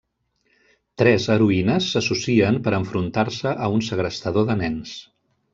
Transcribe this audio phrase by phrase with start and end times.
[1.01, 4.99] Tres heroïnes s'associen per enfrontar-se a un segrestador de nens.